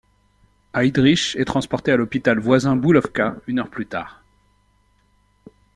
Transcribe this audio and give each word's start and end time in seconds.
Heydrich 0.73 1.35
est 1.35 1.45
transporté 1.45 1.91
à 1.91 1.95
l’hôpital 1.95 2.39
voisin 2.39 2.75
Bulovka, 2.75 3.35
une 3.45 3.59
heure 3.59 3.69
plus 3.69 3.85
tard. 3.85 4.23